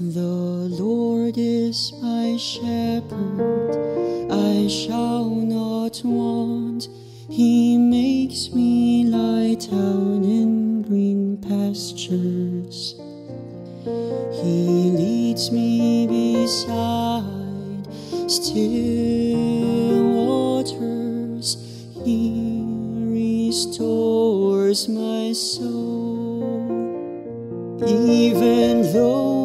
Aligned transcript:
Lord 0.00 1.34
is 1.36 1.92
my 2.00 2.36
shepherd, 2.38 3.76
I 4.32 4.66
shall 4.66 5.26
not 5.28 6.00
want. 6.02 6.88
He 7.28 7.76
makes 7.76 8.52
me 8.52 9.04
lie 9.04 9.54
down 9.54 10.24
in 10.24 10.82
green 10.82 11.36
pastures. 11.36 12.94
He 14.42 14.90
leads 14.96 15.52
me 15.52 16.06
beside 16.06 17.86
still 18.30 20.04
waters. 20.10 21.56
He 22.04 22.64
restores 23.08 24.88
my 24.88 25.32
soul. 25.32 25.90
Even 27.86 28.82
though 28.92 29.41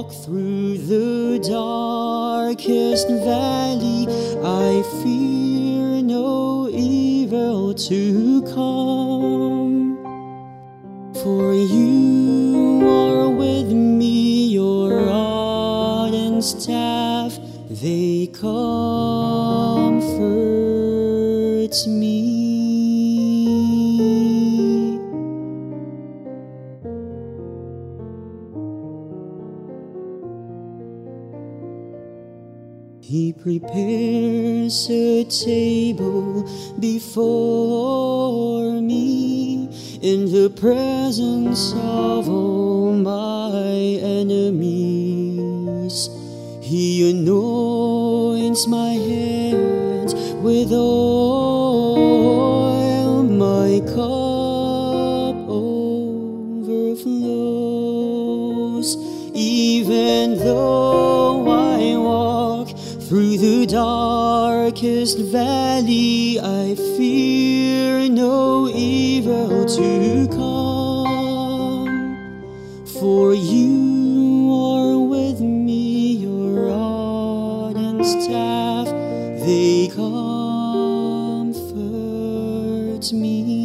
walk 0.00 0.12
through 0.24 0.78
the 0.78 1.38
darkest 1.46 3.08
valley, 3.08 4.06
I 4.42 4.82
fear 5.02 6.00
no 6.02 6.70
evil 6.70 7.74
to 7.74 8.42
come. 8.54 9.98
For 11.22 11.52
you 11.52 12.88
are 12.88 13.28
with 13.28 13.70
me, 13.72 14.46
your 14.48 15.04
rod 15.04 16.14
and 16.14 16.42
staff, 16.42 17.38
they 17.68 18.28
comfort 18.28 18.50
me. 21.86 22.09
He 33.10 33.32
prepares 33.32 34.88
a 34.88 35.24
table 35.24 36.48
before 36.78 38.80
me 38.80 39.68
in 40.00 40.30
the 40.30 40.48
presence 40.50 41.72
of 41.72 42.28
all 42.28 42.92
my 42.92 43.80
enemies. 44.20 46.08
He 46.62 47.10
anoints 47.10 48.68
my 48.68 48.92
hands 48.92 50.14
with 50.40 50.70
oil, 50.70 51.39
through 63.10 63.36
the 63.38 63.66
darkest 63.66 65.18
valley, 65.18 66.38
I 66.38 66.76
fear 66.96 68.08
no 68.08 68.68
evil 68.68 69.64
to 69.66 70.28
come. 70.28 71.26
For 73.00 73.34
you 73.34 74.52
are 74.54 74.96
with 74.96 75.40
me, 75.40 76.12
your 76.18 76.68
rod 76.68 77.74
and 77.74 78.06
staff, 78.06 78.86
they 79.44 79.88
comfort 79.88 80.22
me. 83.12 83.59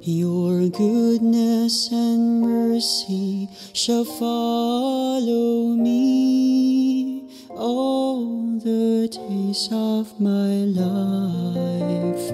Your 0.00 0.68
goodness 0.68 1.90
and 1.90 2.40
mercy 2.40 3.48
shall 3.72 4.04
follow 4.04 5.74
me 5.74 7.24
all 7.50 8.60
the 8.60 9.08
days 9.08 9.68
of 9.72 10.20
my 10.20 10.54
life, 10.70 12.30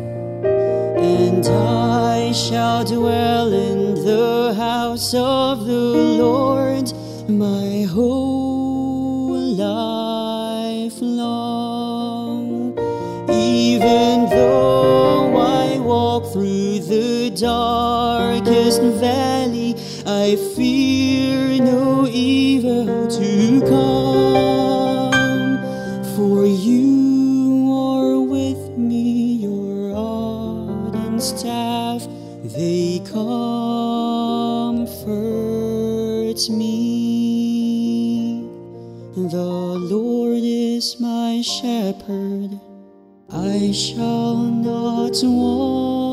and 1.03 1.47
I 1.47 2.33
shall 2.33 2.85
dwell 2.85 3.51
in 3.51 3.95
the 3.95 4.53
house 4.55 5.15
of 5.15 5.65
the 5.65 5.73
Lord 6.21 6.93
my 7.31 7.85
whole 7.85 9.39
life 9.39 11.01
long. 11.01 12.79
Even 13.31 14.29
though 14.29 15.35
I 15.39 15.79
walk 15.79 16.31
through 16.31 16.81
the 16.81 17.24
darkest 17.35 18.81
valley, 18.81 19.75
I 20.07 20.37
fear 20.55 21.61
no 21.63 22.07
evil 22.07 23.09
to 23.09 23.61
come. 23.61 25.13
For 26.17 26.47
you 26.47 27.73
are 27.73 28.21
with 28.21 28.79
me, 28.79 29.35
your 29.37 29.93
rod 29.93 30.95
and 30.95 31.21
staff, 31.21 32.07
they 32.45 33.01
comfort 33.05 33.25
me. 36.51 38.49
The 39.17 39.79
Lord 39.91 40.43
is 40.43 41.01
my 41.01 41.41
shepherd, 41.43 42.61
I 43.31 43.73
shall 43.73 44.37
not 44.37 45.23
want. 45.23 46.04